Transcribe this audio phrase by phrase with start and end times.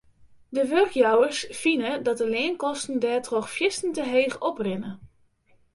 [0.49, 4.91] De wurkjouwers fine dat de leankosten dêrtroch fierstente heech oprinne.